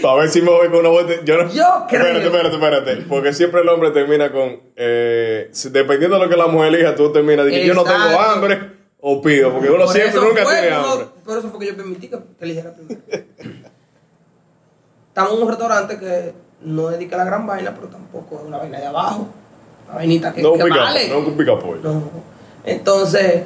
[0.00, 1.22] Para ver si me voy con una botella.
[1.24, 2.02] Yo, no- Yo creo.
[2.06, 2.96] Espérate, espérate, espérate.
[3.08, 4.60] Porque siempre el hombre termina con.
[4.76, 7.82] Eh, si- dependiendo de lo que la mujer elija, tú terminas de que yo no
[7.84, 8.60] tengo hambre
[9.00, 9.52] o pido.
[9.52, 11.06] Porque uno Por siempre nunca fue tiene que uno- hambre.
[11.24, 13.00] Por eso fue que yo permití que, que eligiera primero.
[15.10, 18.78] Estamos en un restaurante que no dedica la gran vaina, pero tampoco es una vaina
[18.80, 19.26] de abajo.
[19.88, 21.08] Una vainita que, No que pica, vale.
[21.08, 21.80] no un pica pollo.
[21.82, 22.02] No.
[22.64, 23.42] Entonces,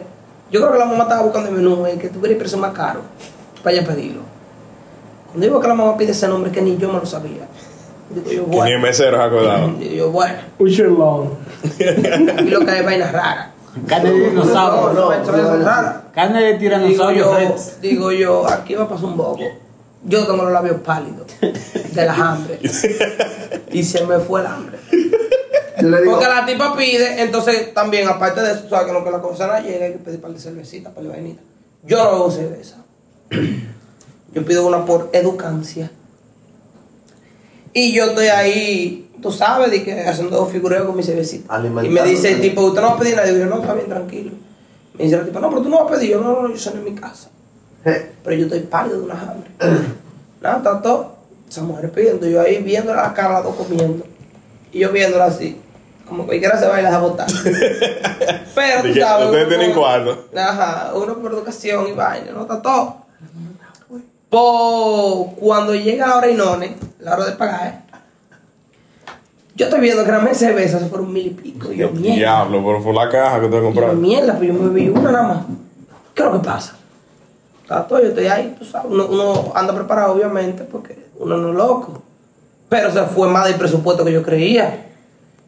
[0.50, 2.72] yo creo que la mamá estaba buscando el menú, el que tuviera el precio más
[2.72, 3.00] caro,
[3.62, 4.20] para ella pedirlo.
[5.28, 7.48] Cuando digo que la mamá pide ese nombre, que ni yo me lo sabía.
[8.10, 8.78] Digo yo, Que ni el bueno.
[8.80, 9.68] mesero se ha acordado.
[9.78, 10.34] Digo yo, bueno.
[10.58, 11.28] Usher Long.
[11.64, 13.48] Aquí lo que hay es vainas raras.
[13.88, 14.92] carne de No, dinosaurio.
[17.26, 17.80] no, Rex.
[17.80, 19.38] digo yo, aquí va a pasar un bobo.
[20.04, 22.60] Yo tengo los labios pálidos de las hambre.
[23.72, 24.78] y se me fue el hambre.
[25.78, 29.20] Digo, Porque la tipa pide, entonces también, aparte de eso, sabes que lo que la
[29.20, 31.42] cosa no llega, hay que pedir para de cervecita, para de vainita.
[31.82, 32.76] Yo no bebo cerveza.
[34.32, 35.90] Yo pido una por educancia.
[37.72, 41.60] Y yo estoy ahí, tú sabes, de que haciendo figureo con mi cervecita.
[41.82, 43.26] Y me dice el tipo, ¿usted no va a pedir nada?
[43.26, 44.32] Digo yo, no, está bien, tranquilo.
[44.96, 46.10] Me dice la tipa, no, pero tú no vas a pedir.
[46.10, 47.30] Yo, no, no, yo soy en mi casa.
[47.84, 49.50] "Je, Pero yo estoy pálido de una hambre.
[50.40, 51.14] Nada, está todo.
[51.48, 54.04] Esa mujer pidiendo, yo ahí viéndola la cara, las dos comiendo.
[54.72, 55.60] Y yo viéndola así.
[56.08, 57.26] Como cualquiera se va y las a botar.
[58.54, 59.26] Pero tú sabes.
[59.26, 60.26] ustedes tienen cuarto.
[60.36, 63.04] Ajá, uno por educación y vaina, no está todo.
[65.38, 67.84] Cuando llega la hora inone, la hora de pagar,
[69.54, 71.72] yo estoy viendo que la mesa de cerveza se fueron mil y pico.
[71.72, 72.16] Y yo, mierda.
[72.16, 74.00] Diablo, pero fue la caja que te Y yo, compraron.
[74.02, 75.38] mierda, pero yo me bebí una nada más.
[76.14, 76.76] ¿Qué es lo que pasa?
[77.64, 78.92] Está todo, yo estoy ahí, tú sabes.
[78.92, 82.02] Uno, uno anda preparado, obviamente, porque uno no es loco.
[82.68, 84.86] Pero se fue más del presupuesto que yo creía.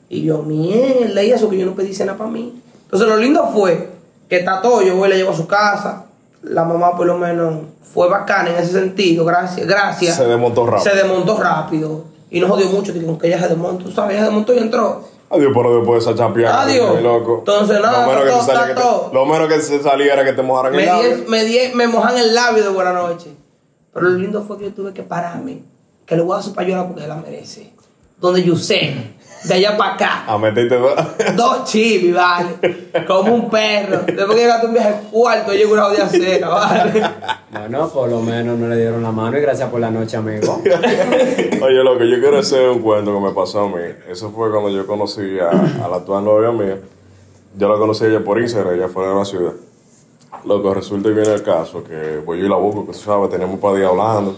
[0.09, 2.59] Y yo, mierda, y eso que yo no pedí cena para mí.
[2.85, 3.91] Entonces, lo lindo fue
[4.31, 6.07] que está todo, yo voy y le llevo a su casa.
[6.43, 9.67] La mamá, por lo menos, fue bacana en ese sentido, gracias.
[9.67, 10.17] gracias.
[10.17, 10.91] Se desmontó rápido.
[10.91, 12.05] Se desmontó rápido.
[12.31, 14.59] Y no jodió mucho, digo, que ella se desmontó, tú sabes, ella se desmontó y
[14.59, 15.05] entró.
[15.29, 16.63] Adiós, pero después de esa chapiada.
[16.63, 17.03] Adiós.
[17.03, 17.39] loco.
[17.39, 20.25] Entonces, nada, lo menos, que está te que te- lo menos que se salía era
[20.25, 21.25] que te mojaran Me, el labio.
[21.29, 23.31] me, me mojan el labio de buena noche.
[23.93, 25.63] Pero lo lindo fue que yo tuve que pararme.
[26.05, 27.73] Que le voy a dar su payola porque la merece.
[28.21, 29.15] Donde yo sé,
[29.49, 30.25] de allá para acá.
[30.27, 30.95] A meterte dos.
[31.37, 32.91] Dos chivis, vale.
[33.07, 34.01] Como un perro.
[34.07, 37.03] Después que llegaste un viaje cuarto, llegó una de cena, vale.
[37.51, 40.61] Bueno, por lo menos no le dieron la mano y gracias por la noche, amigo.
[40.65, 43.83] Oye, lo que yo quiero hacer un cuento que me pasó a mí.
[44.09, 46.79] Eso fue cuando yo conocí a, a la actual novia mía.
[47.57, 49.53] Yo la conocí a ella por Instagram, ella fuera de la ciudad.
[50.45, 53.31] Loco, resulta y viene el caso que voy yo y la busco, que tú sabes,
[53.31, 54.37] tenemos un par de días hablando.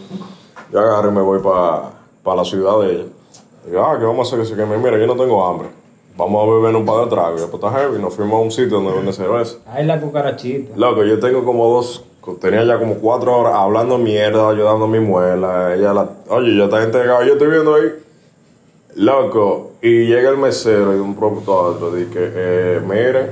[0.72, 3.04] Yo agarro y me voy para la ciudad de ella.
[3.76, 4.40] Ah, ¿qué vamos a hacer?
[4.40, 4.78] Que se queme.
[4.78, 5.68] Mira, yo no tengo hambre.
[6.16, 7.38] Vamos a beber un par de tragos.
[7.38, 7.98] Y después está heavy.
[8.00, 9.58] Nos fuimos a un sitio donde venden cerveza.
[9.66, 10.74] Ahí la cucarachita.
[10.76, 12.04] Loco, yo tengo como dos,
[12.40, 16.64] tenía ya como cuatro horas hablando mierda, yo dando mi muela, ella la, oye, yo
[16.64, 17.90] estaba entregado, yo estoy viendo ahí,
[18.96, 23.30] loco, y llega el mesero y de un producto a otro, dice que, eh, mire,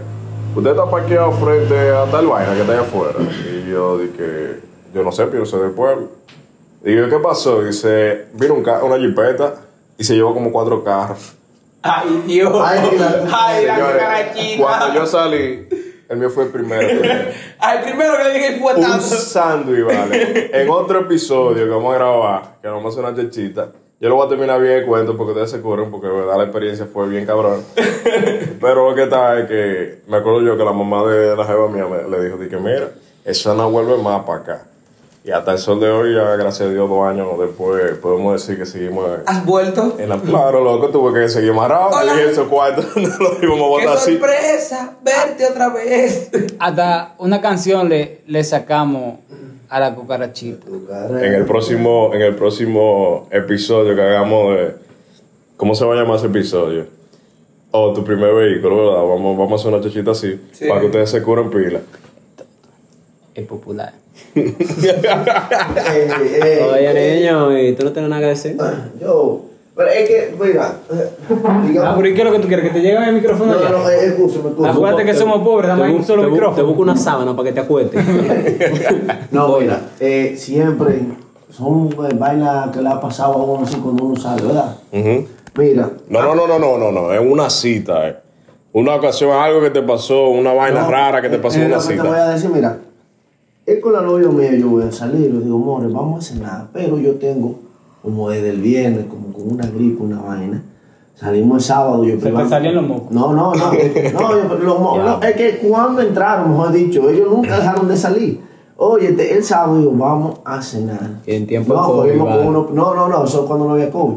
[0.55, 4.61] usted está parqueado frente a tal vaina que está allá afuera, y yo dije,
[4.95, 6.09] yo no sé, pero yo soy del pueblo.
[6.83, 7.63] Digo, ¿qué pasó?
[7.63, 9.55] Dice, vino un ca- una jipeta
[9.99, 11.35] y se llevó como cuatro carros.
[11.83, 12.53] Ay, Dios.
[12.65, 15.69] Ay, la- Ay, la Señores, cuando yo salí,
[16.09, 17.03] el mío fue el primero.
[17.59, 19.01] Ay, primero que le dije fue un tanto.
[19.07, 20.51] sándwich, vale.
[20.63, 24.17] En otro episodio que vamos a grabar, que vamos a hacer una chechita, yo lo
[24.17, 26.87] voy a terminar bien el cuento porque ustedes se corren, porque de verdad la experiencia
[26.93, 27.63] fue bien cabrón.
[28.61, 31.69] Pero lo que está es que me acuerdo yo que la mamá de la jeva
[31.69, 32.91] mía me- le dijo, que mira,
[33.25, 34.63] esa no vuelve más para acá.
[35.27, 38.57] Y hasta el sol de hoy, ya gracias a Dios, dos años después, podemos decir
[38.57, 39.97] que seguimos ¿Has vuelto?
[39.99, 40.19] en la...
[40.21, 41.89] Claro, loco, tuve que seguir amarrado.
[41.89, 42.13] Hola.
[42.13, 44.13] Dije, esos cuartos no los íbamos a ¡Qué botar así.
[44.13, 44.97] sorpresa!
[45.03, 46.31] Verte otra vez.
[46.61, 49.19] Hasta una canción le, le sacamos
[49.69, 50.65] a la cucarachita.
[51.21, 54.75] En el próximo, en el próximo episodio que hagamos de.
[55.57, 56.87] ¿Cómo se va a llamar ese episodio?
[57.73, 59.03] O tu primer vehículo, ¿verdad?
[59.03, 60.41] Vamos, vamos a hacer una chachita así.
[60.53, 60.69] Sí.
[60.69, 61.81] Para que ustedes se curen pila.
[63.37, 63.93] Es popular.
[66.73, 68.57] Oye, niño, ¿y tú no tienes nada que decir?
[69.01, 69.43] Yo,
[69.75, 71.11] pero es que, mira, eh,
[71.45, 71.97] Ah, digamos.
[71.97, 72.65] pero ¿y qué es lo que tú quieres?
[72.67, 73.69] ¿Que te llegue el micrófono No, ya?
[73.69, 74.69] no, escúchame, escúchame.
[74.75, 76.57] Acuérdate que somos pobres, dame un solo te micrófono.
[76.57, 78.05] Te busco una sábana para que te acuestes.
[79.31, 81.01] No, mira, eh, siempre
[81.51, 84.77] son eh, vainas que le ha pasado a uno así cuando uno sale, ¿verdad?
[85.59, 85.91] Mira.
[86.09, 87.13] No, no, no, no, no, no, no.
[87.13, 88.17] Es una cita, eh.
[88.73, 91.77] Una ocasión, algo que te pasó, una vaina no, rara que te pasó en una
[91.79, 92.03] que Te cita.
[92.05, 92.79] voy a decir, mira,
[93.67, 96.69] es con la novia mía, yo voy a salir, yo digo, more, vamos a cenar,
[96.73, 97.57] pero yo tengo,
[98.03, 100.63] como desde el viernes, como con una gripe, una vaina.
[101.15, 103.11] Salimos el sábado, yo Se te salían los mocos.
[103.11, 103.73] No, no, no.
[103.73, 107.97] no, yo- los mo- no, es que cuando entraron, mejor dicho, ellos nunca dejaron de
[107.97, 108.41] salir.
[108.77, 111.23] Oye, te- el sábado digo, vamos a cenar.
[111.27, 112.47] Y en tiempo de no, COVID, vale.
[112.47, 114.17] uno- no, no, no, eso es cuando no había COVID.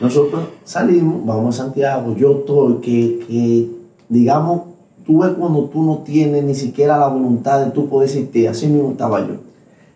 [0.00, 3.70] Nosotros salimos, vamos a Santiago, yo estoy que, que
[4.10, 4.60] digamos,
[5.06, 8.66] tú ves cuando tú no tienes ni siquiera la voluntad de tú poder existir, así
[8.66, 9.34] mismo estaba yo.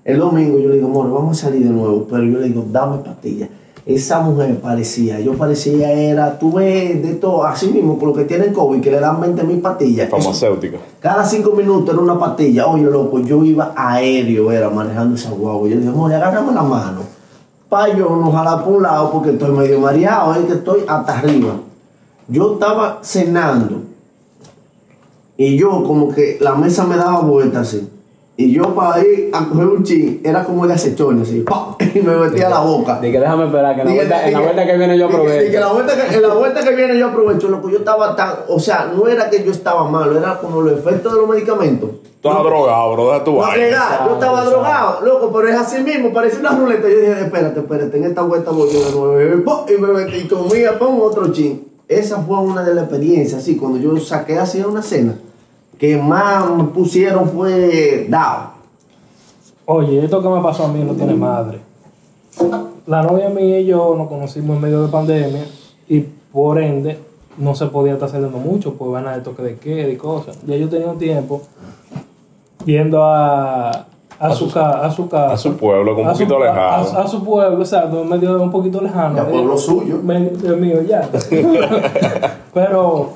[0.05, 2.65] El domingo yo le digo, amor, vamos a salir de nuevo, pero yo le digo,
[2.71, 3.49] dame pastillas.
[3.85, 8.25] Esa mujer parecía, yo parecía, era, tú ves de todo, así mismo, con lo que
[8.25, 10.09] tienen COVID, que le dan 20 mil pastillas.
[10.09, 10.77] Eso- Farmacéutica.
[11.01, 12.67] cada cinco minutos era una pastilla.
[12.67, 15.69] Oye, loco, yo iba aéreo, era manejando esa guagua.
[15.69, 17.01] Yo le dije, amor, agárrame la mano.
[17.71, 21.19] Pa' yo no jalar por un lado porque estoy medio mareado, es que estoy hasta
[21.19, 21.55] arriba.
[22.29, 23.83] Yo estaba cenando
[25.39, 27.89] y yo como que la mesa me daba vuelta así.
[28.37, 31.75] Y yo para ir a coger un chin, era como de acechón, así, ¡pam!
[31.95, 33.01] y me metía a la boca.
[33.01, 35.45] Dije, déjame esperar, que en la, Dije, vuelta, en la vuelta que viene yo aprovecho.
[35.45, 38.35] dije, la vuelta que, en la vuelta que viene yo aprovecho, loco, yo estaba tan,
[38.49, 41.91] o sea, no era que yo estaba malo, era como los efectos de los medicamentos.
[42.21, 43.57] Tú estás drogado, bro, deja tu No, vaina.
[43.65, 46.89] legal, yo estaba drogado, loco, pero es así mismo, parece una ruleta.
[46.89, 49.67] Yo dije, espérate, espérate, en esta vuelta voy yo de nuevo.
[49.69, 51.65] Y me metí y comía, pon otro chin.
[51.89, 55.15] Esa fue una de las experiencias, así, cuando yo saqué así una cena,
[55.79, 58.51] que más me pusieron fue dado.
[59.67, 61.61] Oye, esto que me pasó a mí no tiene madre.
[62.87, 65.45] la novia mía y yo nos conocimos en medio de pandemia
[65.89, 66.01] y
[66.33, 66.99] por ende
[67.37, 70.39] no se podía estar saliendo mucho, pues van a de toque de queda y cosas.
[70.47, 71.43] Ya yo tenía un tiempo
[72.65, 73.71] yendo a,
[74.19, 75.35] a, su, ca- a su casa.
[75.35, 76.99] A su pueblo, como un a su- poquito a- alejado.
[76.99, 79.17] A, a su pueblo, exacto, medio un poquito lejano.
[79.17, 80.01] Ya pueblo Eh, suyo.
[80.03, 80.19] me-
[80.57, 81.09] mío, ya.
[82.55, 83.11] Pero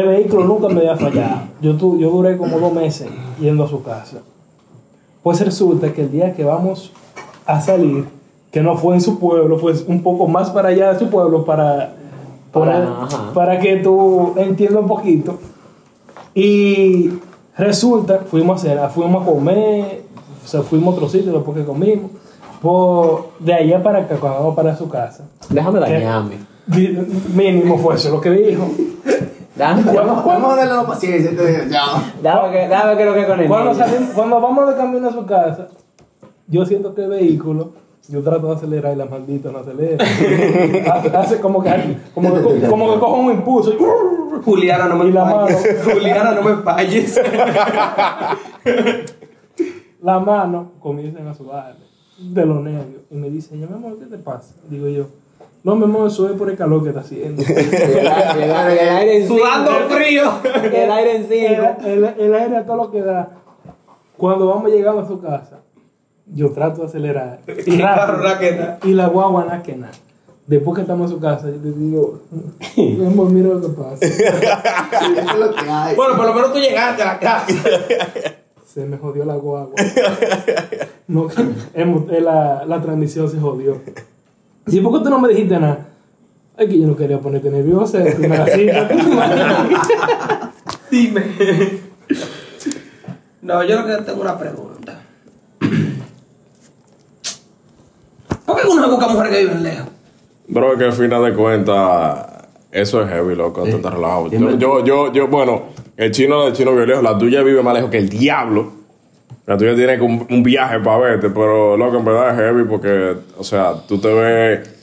[0.00, 1.42] el vehículo nunca me había fallado.
[1.60, 3.08] Yo, tu- yo duré como dos meses
[3.40, 4.18] yendo a su casa.
[5.22, 6.92] Pues resulta que el día que vamos
[7.46, 8.06] a salir,
[8.50, 11.44] que no fue en su pueblo, fue un poco más para allá de su pueblo
[11.44, 11.94] para,
[12.52, 13.32] poner- ajá.
[13.34, 15.38] para que tú entiendas un poquito.
[16.34, 17.10] Y
[17.56, 20.02] resulta, fuimos a hacer, fuimos a comer,
[20.44, 22.10] o sea, fuimos a otro sitio después que comimos.
[22.62, 25.24] Por, de allá para acá, cuando vamos para su casa.
[25.50, 26.36] Déjame dañarme.
[27.34, 28.64] Mínimo fue eso lo que dijo.
[29.62, 31.30] Vamos a darle la paciencia.
[31.30, 31.84] este, ya.
[32.22, 33.84] déjame que, déjame que lo que con el Cuando, niño.
[33.86, 35.68] salimos- cuando vamos de camino a su casa,
[36.48, 37.72] yo siento que el vehículo,
[38.08, 40.04] yo trato de acelerar y la maldita no acelera.
[40.92, 41.70] hace, hace como que
[42.14, 43.76] como que, como que cojo un impulso y,
[44.44, 45.62] Juliana, no me Y la falles.
[45.64, 45.78] mano.
[45.94, 47.20] Juliana, no me falles.
[50.02, 51.80] la mano comienzan a sudarle
[52.18, 53.02] de los nervios.
[53.10, 54.54] Y me dice, mi amor, ¿qué te pasa?
[54.68, 55.06] Digo yo,
[55.64, 57.42] no, mi amor, eso es por el calor que está haciendo.
[57.46, 59.38] El, aire- el, el aire encima.
[59.38, 60.32] Sudando frío.
[60.72, 61.76] El aire encima.
[61.84, 63.30] el, el aire a todo lo que da.
[64.16, 65.60] Cuando vamos llegando a su casa,
[66.26, 67.40] yo trato de acelerar.
[67.66, 68.78] Y na.
[68.84, 69.90] Y la guagua na que na.
[70.46, 72.20] Después que estamos en su casa, yo le digo,
[72.76, 74.04] mi amor, mira lo que pasa.
[74.04, 75.94] Eso es lo que hay.
[75.94, 77.46] Bueno, por lo menos tú llegaste a la casa.
[78.66, 79.74] Se me jodió la guagua.
[81.06, 81.28] No,
[82.20, 83.76] la, la transmisión se jodió.
[84.66, 85.88] ¿Y por qué tú no me dijiste nada?
[86.56, 90.52] Es que yo no quería ponerte nerviosa en la primera cita.
[90.90, 91.22] Dime.
[93.40, 95.00] No, yo lo que tengo una pregunta.
[98.46, 99.86] ¿Por qué uno busca mujeres que viven lejos?
[100.48, 102.26] Bro, que al final de cuentas,
[102.70, 104.28] eso es heavy, loco, tú estás relajado.
[104.30, 105.62] Yo, yo, yo, yo, bueno,
[105.96, 108.81] el chino del chino vive lejos, la tuya vive más lejos que el diablo.
[109.46, 112.64] La tuya tiene que un, un viaje para verte, pero loco, en verdad es heavy
[112.64, 114.78] porque, o sea, tú te ves.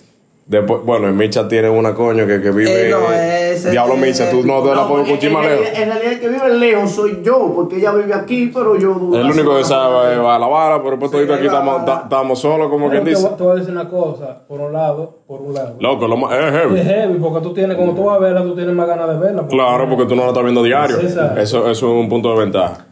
[0.45, 2.87] Después, bueno, en Micha tiene una coño que, que vive.
[2.87, 5.65] Eh, no, ese- Diablo Micha, tú no te la puedes en, escuchar más en lejos.
[5.67, 8.93] realidad- en realidad el que vive lejos soy yo, porque ella vive aquí, pero yo...
[9.13, 12.67] El único que sabe va a la vara, pero después todito aquí la estamos, solos,
[12.69, 13.29] como Pero quien dice.
[13.37, 15.75] te voy a decir una cosa, por un lado, por un lado.
[15.79, 16.79] Loco, lo más, es Es heavy.
[16.81, 19.45] heavy, porque tú tienes, como tú vas a verla, tú tienes más ganas de verla.
[19.47, 20.97] Claro, porque tú no la estás viendo diario.
[20.99, 21.05] Sí.
[21.37, 22.87] Eso, eso es un punto de ventaja.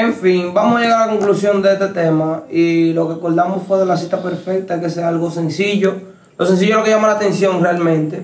[0.00, 3.62] En fin, vamos a llegar a la conclusión de este tema y lo que acordamos
[3.66, 5.94] fue de la cita perfecta, que sea algo sencillo.
[6.38, 8.22] Lo sencillo es lo que llama la atención realmente.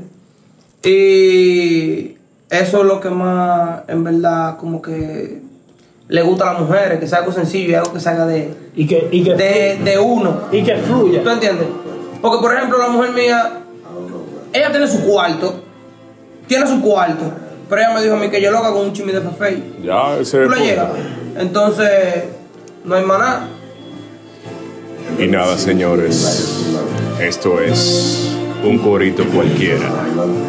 [0.85, 2.17] Y
[2.51, 5.41] eso es lo que más, en verdad, como que
[6.07, 8.87] le gusta a las mujeres, que sea algo sencillo y algo que salga de, Y
[8.87, 10.43] que, y que, de, de uno.
[10.53, 11.23] y que fluya.
[11.23, 11.67] ¿Tú entiendes?
[12.21, 13.61] Porque, por ejemplo, la mujer mía,
[14.53, 15.63] ella tiene su cuarto,
[16.47, 17.25] tiene su cuarto,
[17.69, 19.63] pero ella me dijo a mí que yo lo haga con un chimi de fefe.
[19.83, 20.55] Ya, ese es el
[21.37, 22.25] entonces,
[22.85, 23.49] no hay maná.
[25.19, 26.65] Y nada, señores,
[27.21, 29.91] esto es un corito cualquiera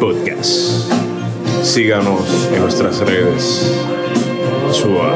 [0.00, 0.90] podcast.
[1.62, 2.20] Síganos
[2.52, 3.72] en nuestras redes.
[4.72, 5.14] Sua.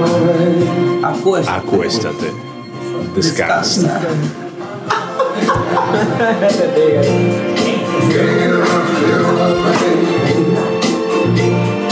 [1.02, 1.58] Acuéstate.
[1.58, 2.32] Acuéstate.
[3.14, 3.82] Descansa.
[3.82, 4.00] Descansa.